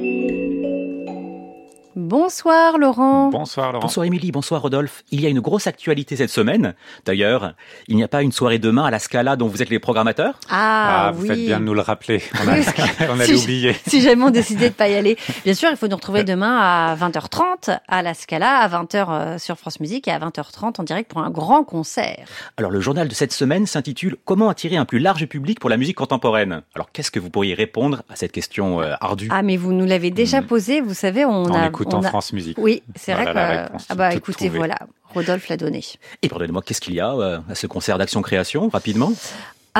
Música 0.00 0.89
Bonsoir 1.96 2.78
Laurent. 2.78 3.30
Bonsoir 3.30 3.72
Laurent. 3.72 3.82
Bonsoir 3.82 4.06
Émilie, 4.06 4.30
bonsoir 4.30 4.62
Rodolphe. 4.62 5.02
Il 5.10 5.20
y 5.20 5.26
a 5.26 5.28
une 5.28 5.40
grosse 5.40 5.66
actualité 5.66 6.14
cette 6.14 6.30
semaine. 6.30 6.74
D'ailleurs, 7.04 7.54
il 7.88 7.96
n'y 7.96 8.04
a 8.04 8.08
pas 8.08 8.22
une 8.22 8.30
soirée 8.30 8.60
demain 8.60 8.84
à 8.84 8.92
la 8.92 9.00
Scala 9.00 9.34
dont 9.34 9.48
vous 9.48 9.60
êtes 9.60 9.70
les 9.70 9.80
programmateurs? 9.80 10.34
Ah, 10.48 11.08
Ah, 11.08 11.10
vous 11.10 11.22
oui. 11.22 11.28
faites 11.28 11.38
bien 11.46 11.58
de 11.58 11.64
nous 11.64 11.74
le 11.74 11.80
rappeler. 11.80 12.22
On, 12.44 12.48
a, 12.48 13.10
on 13.10 13.14
avait 13.18 13.26
si- 13.36 13.42
oublié. 13.42 13.76
Si 13.88 14.00
jamais 14.02 14.22
on 14.22 14.30
décidait 14.30 14.68
de 14.70 14.74
pas 14.74 14.88
y 14.88 14.94
aller. 14.94 15.16
Bien 15.44 15.54
sûr, 15.54 15.68
il 15.70 15.76
faut 15.76 15.88
nous 15.88 15.96
retrouver 15.96 16.22
demain 16.22 16.58
à 16.60 16.94
20h30 16.96 17.78
à 17.88 18.02
la 18.02 18.14
Scala, 18.14 18.58
à 18.58 18.68
20h 18.68 19.38
sur 19.40 19.56
France 19.58 19.80
Musique 19.80 20.06
et 20.06 20.12
à 20.12 20.18
20h30 20.20 20.80
en 20.80 20.84
direct 20.84 21.10
pour 21.10 21.20
un 21.22 21.30
grand 21.30 21.64
concert. 21.64 22.24
Alors 22.56 22.70
le 22.70 22.80
journal 22.80 23.08
de 23.08 23.14
cette 23.14 23.32
semaine 23.32 23.66
s'intitule 23.66 24.16
Comment 24.24 24.48
attirer 24.48 24.76
un 24.76 24.84
plus 24.84 25.00
large 25.00 25.26
public 25.26 25.58
pour 25.58 25.68
la 25.70 25.76
musique 25.76 25.96
contemporaine? 25.96 26.62
Alors 26.76 26.92
qu'est-ce 26.92 27.10
que 27.10 27.18
vous 27.18 27.30
pourriez 27.30 27.54
répondre 27.54 28.02
à 28.08 28.14
cette 28.14 28.30
question 28.32 28.80
euh, 28.80 28.94
ardue? 29.00 29.28
Ah, 29.32 29.42
mais 29.42 29.56
vous 29.56 29.72
nous 29.72 29.86
l'avez 29.86 30.10
déjà 30.12 30.40
Mhm. 30.40 30.46
posé, 30.46 30.80
vous 30.80 30.94
savez, 30.94 31.24
on 31.24 31.52
a... 31.52 31.70
a- 32.04 32.08
France 32.08 32.32
Musique. 32.32 32.58
Oui, 32.58 32.82
c'est 32.96 33.14
Voilà 33.14 33.32
vrai 33.32 33.56
que... 33.56 33.62
réponse 33.64 33.86
Ah 33.88 33.94
bah 33.94 34.14
écoutez, 34.14 34.44
trouvée. 34.46 34.58
voilà, 34.58 34.76
Rodolphe 35.14 35.48
l'a 35.48 35.56
donné. 35.56 35.82
Et 36.22 36.28
pardonnez-moi, 36.28 36.62
qu'est-ce 36.62 36.80
qu'il 36.80 36.94
y 36.94 37.00
a 37.00 37.12
euh, 37.14 37.38
à 37.48 37.54
ce 37.54 37.66
concert 37.66 37.98
d'action-création, 37.98 38.68
rapidement? 38.68 39.12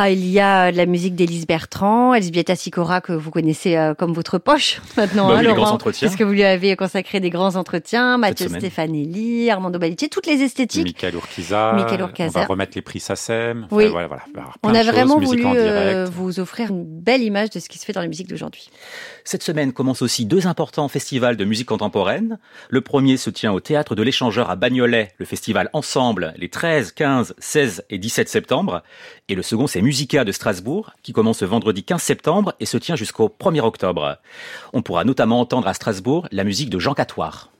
Ah, 0.02 0.08
il 0.10 0.26
y 0.26 0.40
a 0.40 0.72
de 0.72 0.76
la 0.78 0.86
musique 0.86 1.14
d'Élise 1.14 1.46
Bertrand, 1.46 2.14
Elisbieta 2.14 2.56
Sicora 2.56 3.02
que 3.02 3.12
vous 3.12 3.30
connaissez 3.30 3.76
euh, 3.76 3.92
comme 3.92 4.14
votre 4.14 4.38
poche 4.38 4.80
maintenant, 4.96 5.28
Bah 5.28 5.34
hein, 5.34 5.36
oui, 5.36 5.42
les 5.42 5.48
Laurent, 5.48 5.62
grands 5.64 5.72
entretiens. 5.74 6.08
puisque 6.08 6.22
vous 6.22 6.32
lui 6.32 6.42
avez 6.42 6.74
consacré 6.74 7.20
des 7.20 7.28
grands 7.28 7.54
entretiens, 7.56 8.16
Mathieu. 8.16 8.48
Stefanelli, 8.48 9.50
Armando 9.50 9.78
Balitier, 9.78 10.08
toutes 10.08 10.26
les 10.26 10.40
esthétiques. 10.42 10.86
Michael 10.86 11.16
Urquiza. 11.16 11.72
Michael 11.74 12.02
On 12.02 12.06
Urquiza. 12.06 12.40
va 12.40 12.46
remettre 12.46 12.72
les 12.76 12.80
prix 12.82 12.98
SACEM. 13.00 13.64
Enfin, 13.66 13.76
Oui. 13.76 13.88
Voilà, 13.88 14.06
voilà. 14.08 14.22
Alors, 14.34 14.54
On 14.62 14.70
a 14.74 14.82
choses, 14.82 14.86
vraiment 14.92 15.18
voulu 15.18 15.42
euh, 15.44 16.06
vous 16.10 16.40
offrir 16.40 16.70
une 16.70 16.84
belle 16.86 17.22
image 17.22 17.50
de 17.50 17.60
ce 17.60 17.68
qui 17.68 17.78
se 17.78 17.84
fait 17.84 17.92
dans 17.92 18.00
la 18.00 18.08
musique 18.08 18.28
d'aujourd'hui. 18.28 18.70
Cette 19.24 19.42
semaine 19.42 19.74
commencent 19.74 20.00
aussi 20.02 20.24
deux 20.24 20.46
importants 20.46 20.88
festivals 20.88 21.36
de 21.36 21.44
musique 21.44 21.68
contemporaine. 21.68 22.38
Le 22.70 22.80
premier 22.80 23.18
se 23.18 23.28
tient 23.28 23.52
au 23.52 23.60
Théâtre 23.60 23.94
de 23.94 24.02
l'Échangeur 24.02 24.48
à 24.48 24.56
Bagnolet, 24.56 25.12
le 25.18 25.26
festival 25.26 25.68
Ensemble, 25.74 26.32
les 26.38 26.48
13, 26.48 26.92
15, 26.92 27.34
16 27.38 27.84
et 27.90 27.98
17 27.98 28.30
septembre. 28.30 28.82
Et 29.28 29.34
le 29.34 29.42
second, 29.42 29.66
c'est 29.66 29.82
Musica 29.90 30.24
de 30.24 30.30
Strasbourg, 30.30 30.92
qui 31.02 31.12
commence 31.12 31.38
ce 31.38 31.44
vendredi 31.44 31.82
15 31.82 32.00
septembre 32.00 32.54
et 32.60 32.64
se 32.64 32.76
tient 32.76 32.94
jusqu'au 32.94 33.28
1er 33.28 33.58
octobre. 33.58 34.18
On 34.72 34.82
pourra 34.82 35.02
notamment 35.02 35.40
entendre 35.40 35.66
à 35.66 35.74
Strasbourg 35.74 36.28
la 36.30 36.44
musique 36.44 36.70
de 36.70 36.78
Jean 36.78 36.94
Catoire. 36.94 37.50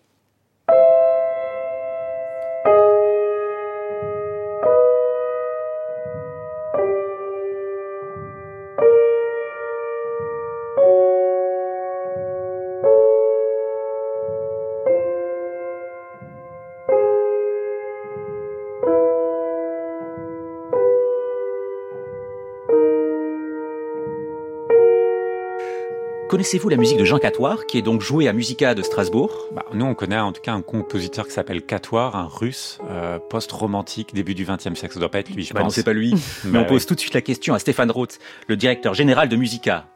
Connaissez-vous 26.31 26.69
la 26.69 26.77
musique 26.77 26.97
de 26.97 27.05
Jean 27.05 27.19
Catoire, 27.19 27.67
qui 27.67 27.77
est 27.77 27.83
donc 27.83 28.03
jouée 28.03 28.29
à 28.29 28.33
Musica 28.33 28.77
de 28.77 28.83
Strasbourg? 28.83 29.33
Bah, 29.51 29.65
nous, 29.75 29.85
on 29.85 29.97
connaît 29.97 30.17
en 30.17 30.31
tout 30.31 30.41
cas 30.41 30.53
un 30.53 30.63
compositeur 30.63 31.27
qui 31.27 31.33
s'appelle 31.33 31.61
Catoire, 31.63 32.15
un 32.15 32.29
russe, 32.29 32.79
euh, 32.89 33.19
post-romantique, 33.19 34.15
début 34.15 34.37
du 34.37 34.45
XXe 34.45 34.75
siècle. 34.79 34.95
Ça 34.95 35.01
doit 35.01 35.09
pas 35.11 35.19
être 35.19 35.31
lui, 35.31 35.43
je 35.43 35.53
Bah 35.53 35.59
non, 35.59 35.67
pense. 35.67 35.75
c'est 35.75 35.83
pas 35.83 35.93
lui. 35.93 36.15
Mais 36.45 36.53
Bah 36.53 36.59
on 36.61 36.65
pose 36.69 36.87
tout 36.87 36.95
de 36.95 37.01
suite 37.01 37.15
la 37.15 37.21
question 37.21 37.53
à 37.53 37.59
Stéphane 37.59 37.91
Roth, 37.91 38.21
le 38.47 38.57
directeur 38.57 38.95
général 38.95 39.29
de 39.29 39.35
Musica. 39.35 39.89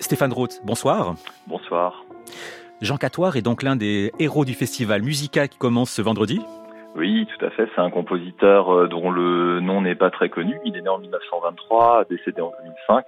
Stéphane 0.00 0.32
Roth, 0.32 0.60
bonsoir. 0.64 1.14
Bonsoir. 1.46 2.04
Jean 2.80 2.96
Catoire 2.96 3.36
est 3.36 3.42
donc 3.42 3.62
l'un 3.62 3.76
des 3.76 4.10
héros 4.18 4.44
du 4.44 4.54
festival 4.54 5.02
Musica 5.02 5.46
qui 5.46 5.56
commence 5.56 5.92
ce 5.92 6.02
vendredi. 6.02 6.40
Oui, 6.96 7.26
tout 7.38 7.44
à 7.44 7.50
fait. 7.50 7.68
C'est 7.74 7.80
un 7.80 7.90
compositeur 7.90 8.74
euh, 8.74 8.88
dont 8.88 9.10
le 9.10 9.60
nom 9.60 9.80
n'est 9.80 9.94
pas 9.94 10.10
très 10.10 10.28
connu. 10.28 10.58
Il 10.64 10.76
est 10.76 10.82
né 10.82 10.88
en 10.88 10.98
1923, 10.98 12.04
décédé 12.10 12.40
en 12.42 12.50
2005. 12.88 13.06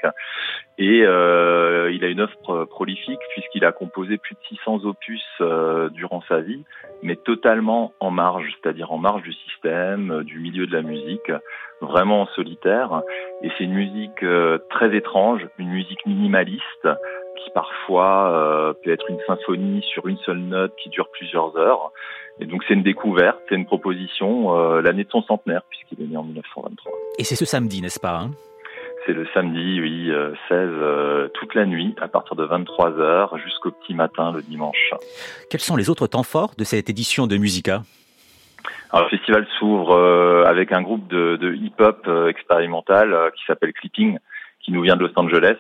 Et 0.79 1.03
euh, 1.05 1.91
il 1.93 2.05
a 2.05 2.09
une 2.09 2.21
œuvre 2.21 2.37
pro- 2.43 2.65
prolifique 2.67 3.21
puisqu'il 3.33 3.65
a 3.65 3.73
composé 3.73 4.19
plus 4.19 4.35
de 4.35 4.41
600 4.57 4.85
opus 4.85 5.23
euh, 5.41 5.89
durant 5.91 6.23
sa 6.29 6.41
vie, 6.41 6.65
mais 7.03 7.17
totalement 7.17 7.93
en 8.01 8.11
marge, 8.11 8.49
c'est-à-dire 8.63 8.93
en 8.93 8.99
marge 8.99 9.23
du 9.23 9.33
système, 9.33 10.13
euh, 10.13 10.23
du 10.25 10.39
milieu 10.39 10.67
de 10.67 10.73
la 10.73 10.83
musique, 10.83 11.33
vraiment 11.81 12.23
en 12.23 12.27
solitaire. 12.29 13.03
Et 13.43 13.51
c'est 13.59 13.65
une 13.65 13.75
musique 13.75 14.23
euh, 14.23 14.59
très 14.71 14.95
étrange, 14.97 15.47
une 15.59 15.69
musique 15.71 16.07
minimaliste 16.07 16.89
qui 17.43 17.51
parfois 17.51 18.31
euh, 18.33 18.73
peut 18.83 18.93
être 18.93 19.09
une 19.09 19.21
symphonie 19.27 19.83
sur 19.93 20.07
une 20.07 20.19
seule 20.19 20.39
note 20.39 20.73
qui 20.83 20.89
dure 20.89 21.09
plusieurs 21.13 21.57
heures. 21.57 21.93
Et 22.41 22.47
donc 22.47 22.63
c'est 22.67 22.75
une 22.75 22.83
découverte, 22.83 23.39
c'est 23.49 23.55
une 23.55 23.67
proposition, 23.67 24.57
euh, 24.57 24.81
l'année 24.81 25.05
de 25.05 25.11
son 25.11 25.23
centenaire, 25.23 25.63
puisqu'il 25.69 26.03
est 26.03 26.07
né 26.07 26.17
en 26.17 26.25
1923. 26.25 26.93
Et 27.19 27.25
c'est 27.25 27.37
ce 27.37 27.45
samedi, 27.45 27.83
n'est-ce 27.83 28.01
pas 28.01 28.19
hein? 28.19 28.31
C'est 29.05 29.13
le 29.13 29.27
samedi, 29.35 29.81
oui, 29.81 30.11
euh, 30.11 30.33
16, 30.49 30.59
euh, 30.59 31.29
toute 31.35 31.55
la 31.55 31.67
nuit, 31.67 31.95
à 32.01 32.07
partir 32.07 32.37
de 32.37 32.47
23h 32.47 33.37
jusqu'au 33.43 33.73
petit 33.73 33.95
matin 33.95 34.33
le 34.33 34.43
dimanche. 34.43 34.95
Quels 35.51 35.61
sont 35.61 35.75
les 35.75 35.91
autres 35.91 36.07
temps 36.07 36.23
forts 36.23 36.53
de 36.57 36.63
cette 36.63 36.89
édition 36.89 37.27
de 37.27 37.37
Musica? 37.37 37.83
Alors, 38.93 39.09
le 39.11 39.17
festival 39.17 39.47
s'ouvre 39.59 39.97
euh, 39.97 40.45
avec 40.45 40.71
un 40.71 40.83
groupe 40.83 41.09
de, 41.09 41.37
de 41.37 41.55
hip-hop 41.55 42.05
euh, 42.07 42.29
expérimental 42.29 43.15
euh, 43.15 43.31
qui 43.31 43.43
s'appelle 43.47 43.73
Clipping, 43.73 44.19
qui 44.61 44.71
nous 44.71 44.83
vient 44.83 44.97
de 44.97 45.07
Los 45.07 45.13
Angeles, 45.17 45.57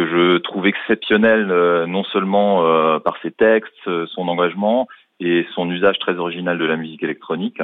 que 0.00 0.06
je 0.06 0.38
trouve 0.38 0.66
exceptionnel 0.66 1.50
euh, 1.50 1.84
non 1.86 2.04
seulement 2.04 2.64
euh, 2.64 2.98
par 3.00 3.18
ses 3.20 3.30
textes, 3.30 3.86
euh, 3.86 4.06
son 4.06 4.28
engagement 4.28 4.88
et 5.20 5.46
son 5.54 5.70
usage 5.70 5.98
très 5.98 6.16
original 6.16 6.56
de 6.56 6.64
la 6.64 6.76
musique 6.76 7.02
électronique. 7.02 7.60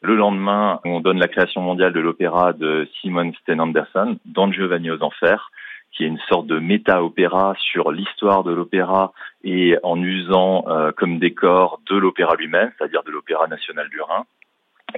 Le 0.00 0.14
lendemain, 0.14 0.78
on 0.84 1.00
donne 1.00 1.18
la 1.18 1.26
création 1.26 1.60
mondiale 1.60 1.92
de 1.92 1.98
l'opéra 1.98 2.52
de 2.52 2.86
Simon 3.00 3.32
Sten 3.42 3.60
Anderson, 3.60 4.16
Don 4.26 4.52
Giovanni 4.52 4.92
aux 4.92 5.02
Enfers, 5.02 5.50
qui 5.90 6.04
est 6.04 6.06
une 6.06 6.20
sorte 6.28 6.46
de 6.46 6.60
méta-opéra 6.60 7.56
sur 7.58 7.90
l'histoire 7.90 8.44
de 8.44 8.52
l'opéra 8.52 9.12
et 9.42 9.76
en 9.82 10.00
usant 10.00 10.66
euh, 10.68 10.92
comme 10.92 11.18
décor 11.18 11.80
de 11.90 11.96
l'opéra 11.96 12.36
lui-même, 12.36 12.70
c'est-à-dire 12.78 13.02
de 13.02 13.10
l'Opéra 13.10 13.48
national 13.48 13.88
du 13.88 14.00
Rhin. 14.00 14.24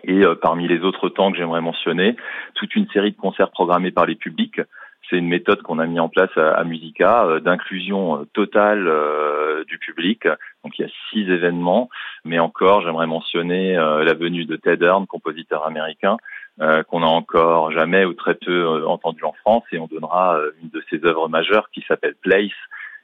Et 0.04 0.22
euh, 0.22 0.34
parmi 0.34 0.68
les 0.68 0.80
autres 0.80 1.08
temps 1.08 1.32
que 1.32 1.38
j'aimerais 1.38 1.62
mentionner, 1.62 2.14
toute 2.56 2.74
une 2.74 2.88
série 2.88 3.12
de 3.12 3.16
concerts 3.16 3.52
programmés 3.52 3.90
par 3.90 4.04
les 4.04 4.16
publics. 4.16 4.60
C'est 5.08 5.16
une 5.16 5.28
méthode 5.28 5.62
qu'on 5.62 5.78
a 5.78 5.86
mis 5.86 6.00
en 6.00 6.08
place 6.08 6.36
à, 6.36 6.62
Musica 6.64 7.24
euh, 7.24 7.41
d'inclusion 7.41 8.20
euh, 8.20 8.24
totale 8.34 8.86
euh, 8.86 9.64
du 9.64 9.78
public. 9.78 10.24
Donc 10.64 10.78
il 10.78 10.82
y 10.82 10.84
a 10.84 10.91
six 11.10 11.20
événements, 11.30 11.88
mais 12.24 12.38
encore 12.38 12.82
j'aimerais 12.82 13.06
mentionner 13.06 13.74
la 13.74 14.14
venue 14.14 14.44
de 14.44 14.56
Ted 14.56 14.84
Hearn, 14.84 15.06
compositeur 15.06 15.66
américain, 15.66 16.16
qu'on 16.58 17.02
a 17.02 17.06
encore 17.06 17.70
jamais 17.72 18.04
ou 18.04 18.12
très 18.12 18.34
peu 18.34 18.86
entendu 18.86 19.24
en 19.24 19.32
France, 19.32 19.64
et 19.72 19.78
on 19.78 19.86
donnera 19.86 20.38
une 20.62 20.69
de 20.70 20.82
ses 20.91 21.04
œuvres 21.04 21.28
majeures 21.28 21.70
qui 21.72 21.84
s'appelle 21.86 22.14
Place, 22.20 22.50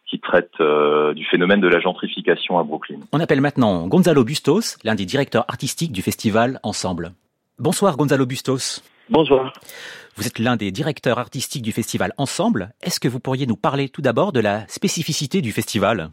qui 0.06 0.20
traite 0.20 0.52
du 1.14 1.24
phénomène 1.24 1.60
de 1.60 1.68
la 1.68 1.80
gentrification 1.80 2.58
à 2.58 2.62
Brooklyn. 2.62 3.00
On 3.12 3.20
appelle 3.20 3.40
maintenant 3.40 3.86
Gonzalo 3.86 4.24
Bustos, 4.24 4.78
l'un 4.84 4.94
des 4.94 5.06
directeurs 5.06 5.44
artistiques 5.48 5.92
du 5.92 6.02
festival 6.02 6.60
Ensemble. 6.62 7.12
Bonsoir 7.58 7.96
Gonzalo 7.96 8.26
Bustos. 8.26 8.82
Bonsoir. 9.10 9.52
Vous 10.16 10.26
êtes 10.26 10.38
l'un 10.38 10.56
des 10.56 10.70
directeurs 10.70 11.18
artistiques 11.18 11.62
du 11.62 11.72
festival 11.72 12.12
Ensemble. 12.16 12.70
Est-ce 12.82 13.00
que 13.00 13.08
vous 13.08 13.20
pourriez 13.20 13.46
nous 13.46 13.56
parler 13.56 13.88
tout 13.88 14.00
d'abord 14.00 14.32
de 14.32 14.40
la 14.40 14.66
spécificité 14.68 15.42
du 15.42 15.52
festival? 15.52 16.10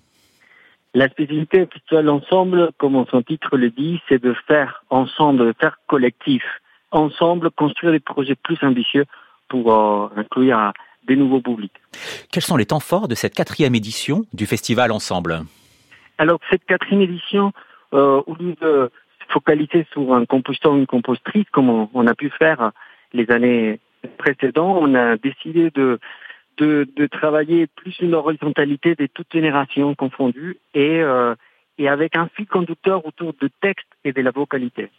La 0.93 1.07
spécificité 1.07 1.59
du 1.59 1.67
festival 1.71 2.09
ensemble, 2.09 2.71
comme 2.77 3.05
son 3.09 3.21
titre 3.21 3.55
le 3.55 3.69
dit, 3.69 4.01
c'est 4.09 4.21
de 4.21 4.35
faire 4.45 4.83
ensemble, 4.89 5.45
de 5.45 5.53
faire 5.59 5.77
collectif. 5.87 6.43
Ensemble, 6.91 7.49
construire 7.51 7.93
des 7.93 8.01
projets 8.01 8.35
plus 8.35 8.57
ambitieux 8.61 9.05
pour 9.47 9.73
euh, 9.73 10.09
inclure 10.17 10.73
des 11.07 11.15
nouveaux 11.15 11.39
publics. 11.39 11.71
Quels 12.31 12.43
sont 12.43 12.57
les 12.57 12.65
temps 12.65 12.81
forts 12.81 13.07
de 13.07 13.15
cette 13.15 13.33
quatrième 13.33 13.75
édition 13.75 14.25
du 14.33 14.45
festival 14.45 14.91
Ensemble? 14.91 15.43
Alors, 16.17 16.39
cette 16.49 16.65
quatrième 16.65 17.01
édition, 17.01 17.53
euh, 17.93 18.21
au 18.27 18.35
lieu 18.35 18.55
de 18.61 18.91
focaliser 19.31 19.85
sur 19.91 20.13
un 20.13 20.25
compositeur 20.25 20.73
ou 20.73 20.77
une 20.77 20.87
compositrice, 20.87 21.45
comme 21.51 21.69
on, 21.69 21.89
on 21.93 22.07
a 22.07 22.15
pu 22.15 22.29
faire 22.29 22.71
les 23.13 23.29
années 23.31 23.79
précédentes, 24.17 24.77
on 24.81 24.95
a 24.95 25.17
décidé 25.17 25.69
de, 25.71 25.99
de, 26.57 26.87
de 26.95 27.07
travailler 27.07 27.67
plus 27.67 27.97
une 27.99 28.13
horizontalité 28.15 28.95
de 28.95 29.07
toutes 29.07 29.31
générations 29.31 29.93
confondues 29.95 30.57
et, 30.73 31.01
euh, 31.01 31.35
et 31.77 31.87
avec 31.87 32.15
un 32.15 32.27
fil 32.35 32.47
conducteur 32.47 33.05
autour 33.05 33.33
de 33.39 33.49
texte 33.61 33.87
et 34.03 34.13
de 34.13 34.21
la 34.21 34.31
vocalité. 34.31 34.89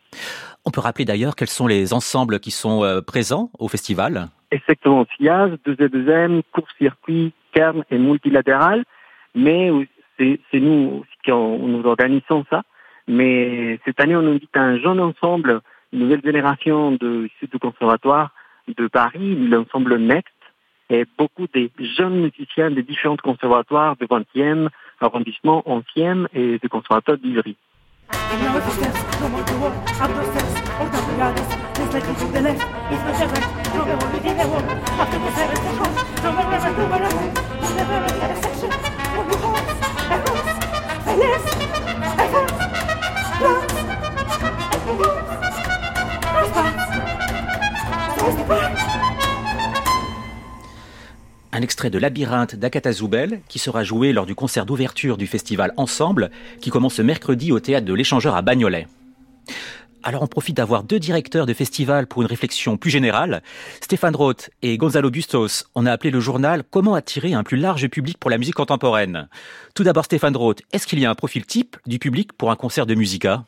On 0.65 0.71
peut 0.71 0.81
rappeler 0.81 1.05
d'ailleurs 1.05 1.35
quels 1.37 1.49
sont 1.49 1.67
les 1.67 1.93
ensembles 1.93 2.39
qui 2.41 2.51
sont 2.51 2.85
euh, 2.85 3.01
présents 3.01 3.51
au 3.59 3.69
festival 3.69 4.29
Exactement, 4.51 5.07
SIAZ, 5.17 5.53
2 5.65 6.43
court-circuit, 6.53 7.33
Kern 7.53 7.85
et 7.91 7.99
multilatéral, 7.99 8.85
mais 9.35 9.71
c'est 10.19 10.39
c'est 10.51 10.61
nous 10.61 11.05
qui 11.25 11.33
en- 11.33 11.59
nous 11.59 11.85
organisons 11.87 12.45
ça. 12.51 12.63
Mais 13.09 13.79
cette 13.85 14.01
année, 14.01 14.17
on 14.17 14.27
invite 14.27 14.57
un 14.57 14.79
jeune 14.79 15.01
ensemble, 15.01 15.61
une 15.93 16.01
nouvelle 16.01 16.23
génération 16.23 16.93
de 16.93 17.27
issus 17.27 17.49
du 17.49 17.59
conservatoire 17.59 18.31
de 18.69 18.87
Paris, 18.87 19.35
l'ensemble 19.49 19.97
Next, 19.99 20.33
et 20.91 21.05
beaucoup 21.19 21.47
de 21.53 21.71
jeunes 21.97 22.21
musiciens 22.21 22.71
des 22.71 22.83
différents 22.83 23.17
conservatoires 23.17 23.97
du 23.97 24.07
20e, 24.07 24.69
arrondissement 25.01 25.63
11e 25.67 26.27
et 26.35 26.59
du 26.59 26.69
conservatoire 26.69 27.19
d'Ivry. 27.19 27.57
Un 51.63 51.65
extrait 51.65 51.91
de 51.91 51.99
Labyrinthe 52.01 52.57
d'Akata 52.57 52.91
Zoubel 52.91 53.39
qui 53.49 53.61
sera 53.61 53.85
joué 53.85 54.13
lors 54.13 54.27
du 54.27 54.35
concert 54.35 54.67
d'ouverture 54.67 55.17
du 55.17 55.29
festival 55.29 55.73
Ensemble 55.77 56.31
qui 56.61 56.71
commence 56.71 56.95
ce 56.95 57.03
mercredi 57.03 57.53
au 57.53 57.61
théâtre 57.61 57.87
de 57.87 57.95
l'Échangeur 57.95 58.35
à 58.35 58.43
Bagnolet. 58.43 58.89
Alors 60.03 60.25
on 60.25 60.27
profite 60.27 60.57
d'avoir 60.57 60.83
deux 60.83 60.99
directeurs 60.99 61.47
de 61.47 61.55
festival 61.55 62.09
pour 62.09 62.23
une 62.23 62.27
réflexion 62.27 62.77
plus 62.77 62.91
générale. 62.91 63.43
Stéphane 63.81 64.17
Roth 64.17 64.51
et 64.63 64.77
Gonzalo 64.77 65.09
Bustos, 65.13 65.71
on 65.77 65.87
a 65.87 65.93
appelé 65.93 66.11
le 66.11 66.19
journal 66.19 66.65
Comment 66.69 66.95
attirer 66.95 67.33
un 67.33 67.45
plus 67.45 67.59
large 67.59 67.87
public 67.87 68.19
pour 68.19 68.29
la 68.29 68.39
musique 68.39 68.57
contemporaine? 68.57 69.29
Tout 69.77 69.85
d'abord 69.85 70.07
Stéphane 70.07 70.37
Roth, 70.37 70.63
est-ce 70.73 70.89
qu'il 70.89 70.99
y 70.99 71.07
a 71.07 71.11
un 71.11 71.15
profil 71.15 71.47
type 71.47 71.77
du 71.87 72.01
public 72.01 72.33
pour 72.33 72.51
un 72.51 72.57
concert 72.57 72.87
de 72.87 72.97
musica 72.97 73.45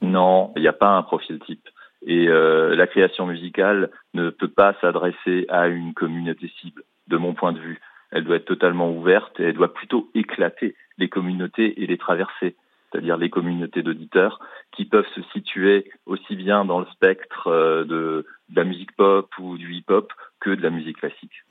Non, 0.00 0.50
il 0.56 0.62
n'y 0.62 0.68
a 0.68 0.72
pas 0.72 0.96
un 0.96 1.02
profil 1.02 1.40
type. 1.44 1.68
Et 2.06 2.26
euh, 2.26 2.74
la 2.74 2.86
création 2.86 3.26
musicale 3.26 3.90
ne 4.14 4.30
peut 4.30 4.48
pas 4.48 4.74
s'adresser 4.80 5.44
à 5.50 5.68
une 5.68 5.92
communauté 5.92 6.50
cible, 6.60 6.84
de 7.08 7.16
mon 7.16 7.34
point 7.34 7.52
de 7.52 7.60
vue. 7.60 7.80
Elle 8.10 8.24
doit 8.24 8.36
être 8.36 8.44
totalement 8.44 8.90
ouverte 8.90 9.38
et 9.40 9.44
elle 9.44 9.54
doit 9.54 9.74
plutôt 9.74 10.10
éclater 10.14 10.76
les 10.98 11.08
communautés 11.08 11.82
et 11.82 11.86
les 11.86 11.98
traverser 11.98 12.56
c'est-à-dire 12.94 13.16
les 13.16 13.28
communautés 13.28 13.82
d'auditeurs 13.82 14.38
qui 14.70 14.84
peuvent 14.84 15.06
se 15.14 15.20
situer 15.32 15.90
aussi 16.06 16.36
bien 16.36 16.64
dans 16.64 16.78
le 16.78 16.86
spectre 16.92 17.48
euh, 17.48 17.84
de, 17.84 18.26
de, 18.50 18.56
la 18.56 18.64
musique 18.64 18.94
pop 18.94 19.28
ou 19.38 19.58
du 19.58 19.74
hip-hop 19.74 20.12
que 20.40 20.50
de 20.50 20.62
la 20.62 20.70
musique 20.70 20.98
classique. 20.98 21.44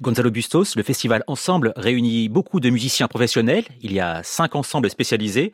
Gonzalo 0.00 0.30
Bustos, 0.30 0.76
le 0.76 0.82
festival 0.84 1.24
Ensemble 1.26 1.72
réunit 1.76 2.28
beaucoup 2.28 2.60
de 2.60 2.70
musiciens 2.70 3.08
professionnels. 3.08 3.64
Il 3.82 3.92
y 3.92 3.98
a 3.98 4.22
cinq 4.22 4.54
ensembles 4.54 4.88
spécialisés. 4.88 5.52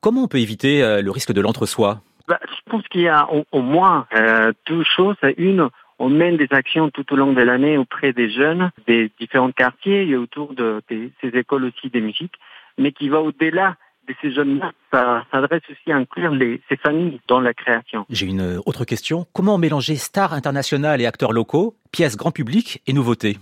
Comment 0.00 0.24
on 0.24 0.28
peut 0.28 0.38
éviter 0.38 0.82
euh, 0.82 1.02
le 1.02 1.10
risque 1.12 1.32
de 1.32 1.40
l'entre-soi? 1.40 2.00
Bah, 2.26 2.40
Je 2.48 2.70
pense 2.70 2.86
qu'il 2.88 3.02
y 3.02 3.08
a 3.08 3.32
au, 3.32 3.44
au 3.52 3.62
moins 3.62 4.06
euh, 4.16 4.52
deux 4.66 4.82
choses. 4.82 5.16
Une, 5.36 5.68
on 5.98 6.08
mène 6.08 6.36
des 6.36 6.48
actions 6.50 6.90
tout 6.90 7.12
au 7.12 7.16
long 7.16 7.32
de 7.32 7.42
l'année 7.42 7.78
auprès 7.78 8.12
des 8.12 8.30
jeunes 8.30 8.70
des 8.86 9.10
différents 9.18 9.52
quartiers 9.52 10.06
et 10.06 10.16
autour 10.16 10.54
de, 10.54 10.82
de 10.90 11.10
ces 11.20 11.28
écoles 11.28 11.64
aussi 11.64 11.90
des 11.90 12.00
musiques, 12.00 12.34
mais 12.78 12.92
qui 12.92 13.08
va 13.08 13.20
au-delà 13.20 13.76
de 14.08 14.14
ces 14.20 14.32
jeunes-là, 14.32 14.72
ça 14.92 15.24
s'adresse 15.32 15.62
aussi 15.70 15.90
à 15.90 15.96
inclure 15.96 16.32
les, 16.32 16.60
ces 16.68 16.76
familles 16.76 17.20
dans 17.26 17.40
la 17.40 17.54
création. 17.54 18.04
J'ai 18.10 18.26
une 18.26 18.60
autre 18.66 18.84
question. 18.84 19.26
Comment 19.32 19.56
mélanger 19.56 19.96
stars 19.96 20.34
internationales 20.34 21.00
et 21.00 21.06
acteurs 21.06 21.32
locaux, 21.32 21.74
pièces 21.90 22.16
grand 22.16 22.30
public 22.30 22.82
et 22.86 22.92
nouveautés? 22.92 23.38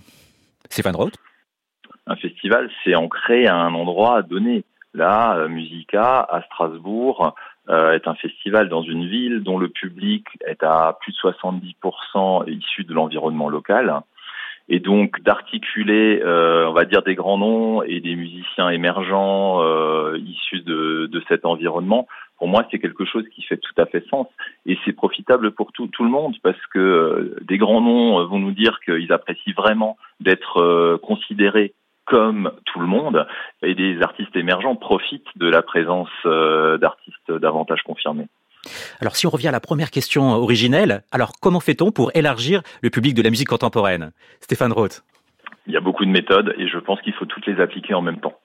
Stéphane 0.70 0.96
Roth 0.96 1.14
Un 2.06 2.16
festival, 2.16 2.70
c'est 2.84 2.94
ancré 2.94 3.46
à 3.46 3.56
un 3.56 3.74
endroit 3.74 4.22
donné. 4.22 4.64
Là, 4.94 5.48
Musica, 5.48 6.20
à 6.20 6.42
Strasbourg, 6.42 7.26
euh, 7.26 7.30
est 7.68 8.08
un 8.08 8.14
festival 8.14 8.68
dans 8.68 8.82
une 8.82 9.06
ville 9.06 9.42
dont 9.42 9.58
le 9.58 9.68
public 9.68 10.26
est 10.46 10.62
à 10.62 10.98
plus 11.00 11.12
de 11.12 11.18
70% 11.18 12.50
issu 12.50 12.84
de 12.84 12.92
l'environnement 12.92 13.48
local 13.48 14.02
et 14.68 14.80
donc 14.80 15.20
d'articuler, 15.22 16.20
euh, 16.24 16.66
on 16.68 16.72
va 16.72 16.84
dire, 16.84 17.02
des 17.02 17.14
grands 17.14 17.38
noms 17.38 17.82
et 17.82 18.00
des 18.00 18.14
musiciens 18.14 18.70
émergents 18.70 19.62
euh, 19.62 20.18
issus 20.18 20.60
de, 20.60 21.08
de, 21.10 21.22
cet 21.28 21.44
environnement, 21.44 22.06
pour 22.38 22.48
moi, 22.48 22.66
c'est 22.70 22.78
quelque 22.78 23.04
chose 23.04 23.24
qui 23.34 23.42
fait 23.42 23.56
tout 23.56 23.74
à 23.76 23.86
fait 23.86 24.04
sens. 24.08 24.26
Et 24.66 24.78
c'est 24.84 24.92
profitable 24.92 25.52
pour 25.52 25.72
tout, 25.72 25.88
tout 25.88 26.04
le 26.04 26.10
monde, 26.10 26.36
parce 26.42 26.64
que 26.72 26.78
euh, 26.78 27.36
des 27.42 27.58
grands 27.58 27.80
noms 27.80 28.24
vont 28.26 28.38
nous 28.38 28.52
dire 28.52 28.80
qu'ils 28.84 29.12
apprécient 29.12 29.54
vraiment 29.56 29.96
d'être 30.20 30.58
euh, 30.58 30.98
considérés 30.98 31.74
comme 32.06 32.52
tout 32.66 32.80
le 32.80 32.86
monde, 32.86 33.26
et 33.62 33.74
des 33.74 34.02
artistes 34.02 34.34
émergents 34.36 34.76
profitent 34.76 35.26
de 35.36 35.48
la 35.48 35.62
présence 35.62 36.10
euh, 36.26 36.78
d'artistes 36.78 37.30
davantage 37.30 37.82
confirmés. 37.82 38.28
Alors 39.00 39.16
si 39.16 39.26
on 39.26 39.30
revient 39.30 39.48
à 39.48 39.52
la 39.52 39.60
première 39.60 39.90
question 39.90 40.30
originelle, 40.30 41.02
alors 41.10 41.32
comment 41.40 41.60
fait-on 41.60 41.90
pour 41.90 42.10
élargir 42.14 42.62
le 42.82 42.90
public 42.90 43.14
de 43.14 43.22
la 43.22 43.30
musique 43.30 43.48
contemporaine? 43.48 44.12
Stéphane 44.40 44.72
Roth. 44.72 45.02
Il 45.66 45.72
y 45.72 45.76
a 45.76 45.80
beaucoup 45.80 46.04
de 46.04 46.10
méthodes 46.10 46.54
et 46.58 46.68
je 46.68 46.78
pense 46.78 47.00
qu'il 47.02 47.12
faut 47.14 47.24
toutes 47.24 47.46
les 47.46 47.60
appliquer 47.60 47.94
en 47.94 48.02
même 48.02 48.20
temps. 48.20 48.38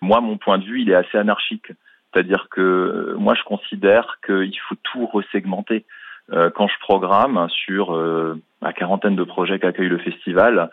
Moi, 0.00 0.20
mon 0.20 0.36
point 0.36 0.58
de 0.58 0.64
vue, 0.64 0.82
il 0.82 0.90
est 0.90 0.94
assez 0.94 1.18
anarchique. 1.18 1.72
C'est-à-dire 2.12 2.48
que 2.50 3.14
moi, 3.18 3.34
je 3.34 3.42
considère 3.44 4.18
qu'il 4.24 4.58
faut 4.68 4.76
tout 4.82 5.06
resegmenter. 5.06 5.84
Quand 6.30 6.68
je 6.68 6.78
programme 6.80 7.48
sur 7.50 7.96
la 8.62 8.72
quarantaine 8.72 9.16
de 9.16 9.24
projets 9.24 9.58
qu'accueille 9.58 9.88
le 9.88 9.98
festival, 9.98 10.70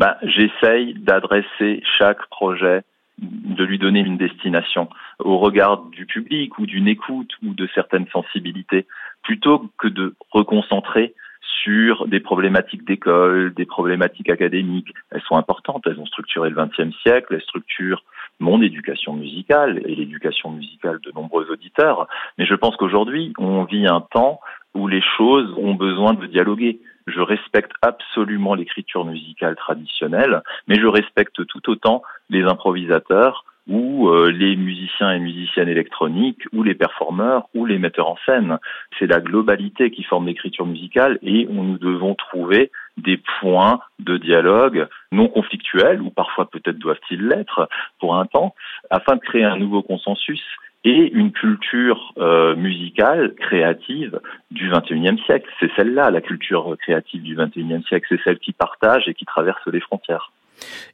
ben, 0.00 0.16
j'essaye 0.22 0.94
d'adresser 0.94 1.82
chaque 1.98 2.26
projet 2.30 2.82
de 3.18 3.64
lui 3.64 3.78
donner 3.78 4.00
une 4.00 4.16
destination 4.16 4.88
au 5.18 5.36
regard 5.36 5.84
du 5.90 6.06
public 6.06 6.58
ou 6.58 6.64
d'une 6.64 6.88
écoute 6.88 7.30
ou 7.42 7.52
de 7.52 7.68
certaines 7.74 8.08
sensibilités, 8.08 8.86
plutôt 9.22 9.70
que 9.78 9.88
de 9.88 10.14
reconcentrer 10.30 11.14
sur 11.62 12.08
des 12.08 12.20
problématiques 12.20 12.86
d'école, 12.86 13.52
des 13.52 13.66
problématiques 13.66 14.30
académiques. 14.30 14.94
Elles 15.10 15.20
sont 15.28 15.36
importantes, 15.36 15.82
elles 15.86 16.00
ont 16.00 16.06
structuré 16.06 16.48
le 16.48 16.56
XXe 16.56 16.96
siècle, 17.02 17.34
elles 17.34 17.42
structurent 17.42 18.02
mon 18.38 18.62
éducation 18.62 19.12
musicale 19.12 19.82
et 19.84 19.94
l'éducation 19.94 20.50
musicale 20.50 20.98
de 21.04 21.12
nombreux 21.12 21.50
auditeurs. 21.50 22.08
Mais 22.38 22.46
je 22.46 22.54
pense 22.54 22.74
qu'aujourd'hui, 22.76 23.34
on 23.36 23.64
vit 23.64 23.86
un 23.86 24.00
temps 24.00 24.40
où 24.74 24.88
les 24.88 25.02
choses 25.18 25.52
ont 25.58 25.74
besoin 25.74 26.14
de 26.14 26.24
dialoguer. 26.26 26.80
Je 27.06 27.20
respecte 27.20 27.72
absolument 27.82 28.54
l'écriture 28.54 29.04
musicale 29.04 29.56
traditionnelle, 29.56 30.42
mais 30.68 30.76
je 30.76 30.86
respecte 30.86 31.44
tout 31.46 31.70
autant 31.70 32.02
les 32.28 32.42
improvisateurs 32.42 33.44
ou 33.68 34.08
euh, 34.08 34.30
les 34.30 34.56
musiciens 34.56 35.12
et 35.12 35.20
musiciennes 35.20 35.68
électroniques, 35.68 36.42
ou 36.52 36.62
les 36.62 36.74
performeurs, 36.74 37.48
ou 37.54 37.66
les 37.66 37.78
metteurs 37.78 38.08
en 38.08 38.18
scène. 38.26 38.58
C'est 38.98 39.06
la 39.06 39.20
globalité 39.20 39.90
qui 39.90 40.02
forme 40.02 40.26
l'écriture 40.26 40.66
musicale 40.66 41.18
et 41.22 41.46
nous 41.46 41.78
devons 41.78 42.14
trouver 42.14 42.72
des 42.96 43.20
points 43.40 43.80
de 44.00 44.16
dialogue 44.16 44.88
non 45.12 45.28
conflictuels, 45.28 46.02
ou 46.02 46.10
parfois 46.10 46.50
peut-être 46.50 46.78
doivent-ils 46.78 47.26
l'être 47.26 47.68
pour 48.00 48.16
un 48.16 48.26
temps, 48.26 48.54
afin 48.90 49.16
de 49.16 49.20
créer 49.20 49.44
un 49.44 49.56
nouveau 49.56 49.82
consensus 49.82 50.42
et 50.84 51.12
une 51.12 51.32
culture 51.32 52.14
euh, 52.18 52.56
musicale 52.56 53.34
créative 53.34 54.18
du 54.50 54.70
XXIe 54.70 55.20
siècle. 55.26 55.48
C'est 55.60 55.70
celle-là, 55.76 56.10
la 56.10 56.20
culture 56.20 56.76
créative 56.80 57.22
du 57.22 57.36
XXIe 57.36 57.82
siècle. 57.86 58.06
C'est 58.08 58.22
celle 58.24 58.38
qui 58.38 58.52
partage 58.52 59.06
et 59.06 59.14
qui 59.14 59.26
traverse 59.26 59.60
les 59.66 59.80
frontières. 59.80 60.32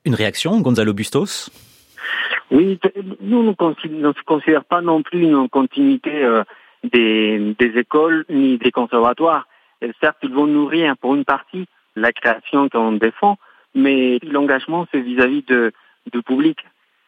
Une 0.04 0.14
réaction, 0.14 0.60
Gonzalo 0.60 0.92
Bustos? 0.92 1.50
Oui, 2.50 2.78
nous 3.20 3.42
ne 3.42 3.52
se 4.12 4.22
considère 4.24 4.64
pas 4.64 4.80
non 4.80 5.02
plus 5.02 5.22
une 5.22 5.48
continuité 5.48 6.24
euh, 6.24 6.42
des, 6.84 7.54
des, 7.58 7.78
écoles 7.78 8.24
ni 8.28 8.58
des 8.58 8.70
conservatoires. 8.70 9.48
Et 9.82 9.90
certes, 10.00 10.18
ils 10.22 10.32
vont 10.32 10.46
nourrir 10.46 10.96
pour 10.96 11.14
une 11.14 11.24
partie 11.24 11.66
la 11.96 12.12
création 12.12 12.68
qu'on 12.68 12.92
défend, 12.92 13.38
mais 13.74 14.18
l'engagement, 14.22 14.86
c'est 14.92 15.00
vis-à-vis 15.00 15.42
de, 15.42 15.72
du 16.12 16.22
public. 16.22 16.58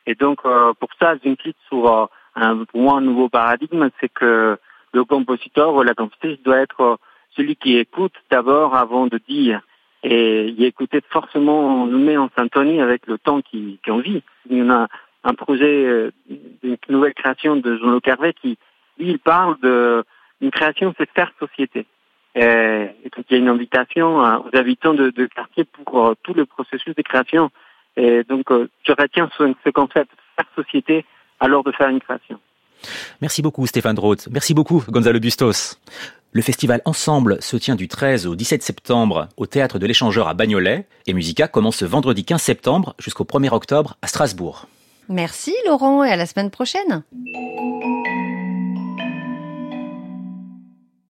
Et 0.06 0.14
donc, 0.14 0.40
euh, 0.44 0.72
pour 0.80 0.88
ça, 0.98 1.14
j'insiste 1.22 1.58
sur 1.68 1.86
un, 1.86 2.08
pour 2.70 2.80
moi, 2.80 2.94
un 2.98 3.00
nouveau 3.00 3.28
paradigme, 3.28 3.88
c'est 4.00 4.12
que 4.12 4.58
le 4.92 5.04
compositeur 5.04 5.74
ou 5.74 5.82
la 5.82 5.94
compositrice 5.94 6.42
doit 6.42 6.58
être 6.58 6.98
celui 7.36 7.56
qui 7.56 7.76
écoute 7.76 8.14
d'abord 8.30 8.74
avant 8.74 9.06
de 9.06 9.18
dire. 9.28 9.60
Et 10.02 10.48
y 10.50 10.64
écouter 10.64 11.00
forcément, 11.10 11.82
on 11.82 11.86
nous 11.86 11.98
met 11.98 12.16
en 12.16 12.30
syntonie 12.36 12.80
avec 12.80 13.06
le 13.06 13.18
temps 13.18 13.42
qui, 13.42 13.80
qui 13.82 13.90
on 13.90 13.98
vit. 13.98 14.22
Il 14.48 14.58
y 14.58 14.70
a 14.70 14.88
un 15.24 15.34
projet 15.34 16.10
d'une 16.62 16.76
nouvelle 16.88 17.14
création 17.14 17.56
de 17.56 17.76
Jean-Luc 17.76 18.06
Hervé 18.06 18.32
qui, 18.32 18.58
lui, 18.98 19.10
il 19.10 19.18
parle 19.18 19.58
de 19.60 20.04
une 20.40 20.50
création, 20.52 20.94
c'est 20.96 21.10
faire 21.10 21.32
société. 21.40 21.86
Et, 22.36 22.40
donc, 23.16 23.24
il 23.28 23.32
y 23.32 23.34
a 23.34 23.38
une 23.38 23.48
invitation 23.48 24.18
aux 24.18 24.56
habitants 24.56 24.94
de, 24.94 25.10
de 25.10 25.26
quartier 25.26 25.64
pour 25.64 26.14
tout 26.22 26.34
le 26.34 26.46
processus 26.46 26.94
de 26.94 27.02
création. 27.02 27.50
Et 27.96 28.22
donc, 28.22 28.46
je 28.50 28.92
retiens 28.92 29.28
ce, 29.36 29.52
ce 29.64 29.70
concept, 29.70 30.12
faire 30.36 30.46
société, 30.54 31.04
alors 31.40 31.64
de 31.64 31.72
faire 31.72 31.88
une 31.88 32.00
création. 32.00 32.38
Merci 33.20 33.42
beaucoup 33.42 33.66
Stéphane 33.66 33.96
Droth. 33.96 34.28
Merci 34.30 34.54
beaucoup 34.54 34.84
Gonzalo 34.88 35.18
Bustos. 35.18 35.78
Le 36.32 36.42
festival 36.42 36.82
Ensemble 36.84 37.40
se 37.40 37.56
tient 37.56 37.74
du 37.74 37.88
13 37.88 38.26
au 38.26 38.34
17 38.34 38.62
septembre 38.62 39.28
au 39.36 39.46
théâtre 39.46 39.78
de 39.78 39.86
l'Échangeur 39.86 40.28
à 40.28 40.34
Bagnolet 40.34 40.86
et 41.06 41.14
Musica 41.14 41.48
commence 41.48 41.76
ce 41.76 41.84
vendredi 41.86 42.24
15 42.24 42.40
septembre 42.40 42.94
jusqu'au 42.98 43.24
1er 43.24 43.52
octobre 43.52 43.96
à 44.02 44.06
Strasbourg. 44.06 44.66
Merci 45.08 45.54
Laurent 45.66 46.04
et 46.04 46.10
à 46.10 46.16
la 46.16 46.26
semaine 46.26 46.50
prochaine. 46.50 47.02